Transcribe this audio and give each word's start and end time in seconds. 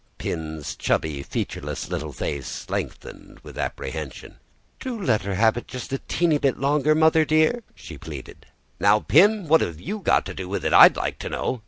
Pin's 0.17 0.75
chubby, 0.75 1.21
featureless 1.21 1.91
little 1.91 2.11
face 2.11 2.67
lengthened 2.71 3.39
with 3.41 3.55
apprehension. 3.55 4.37
"Do 4.79 4.99
let 4.99 5.21
her 5.21 5.35
have 5.35 5.57
it 5.57 5.67
just 5.67 5.93
a 5.93 5.99
tiny 5.99 6.39
bit 6.39 6.57
longer, 6.57 6.95
mother 6.95 7.23
dear, 7.23 7.51
dear!" 7.51 7.63
she 7.75 7.99
pleaded. 7.99 8.47
"Now, 8.79 9.01
Pin, 9.01 9.47
what 9.47 9.61
have 9.61 9.79
you 9.79 9.99
got 9.99 10.25
to 10.25 10.33
do 10.33 10.49
with 10.49 10.65
it 10.65 10.73
I'd 10.73 10.95
like 10.97 11.19
to 11.19 11.29
know!" 11.29 11.59